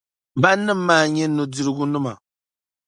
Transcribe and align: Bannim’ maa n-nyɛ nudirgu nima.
Bannim’ 0.41 0.79
maa 0.87 1.03
n-nyɛ 1.05 1.25
nudirgu 1.27 1.85
nima. 1.87 2.13